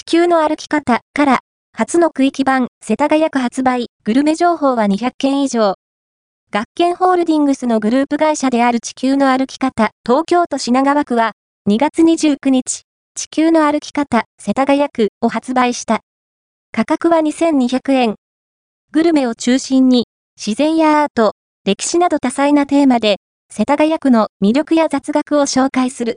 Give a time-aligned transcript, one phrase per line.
[0.00, 1.40] 地球の歩き方から、
[1.76, 5.74] 初の区域版、世田谷区発売、グルメ情報は200件以上。
[6.50, 11.32] 学研ホールディングスのグループ会社である地球の歩き方、東京都品川区は、
[11.68, 12.84] 2月29日、
[13.14, 16.00] 地球の歩き方、世田谷区を発売した。
[16.72, 18.14] 価格は2200円。
[18.92, 21.34] グルメを中心に、自然やアート、
[21.66, 23.18] 歴史など多彩なテーマで、
[23.52, 26.08] 世田谷区の魅力や雑学を紹介する。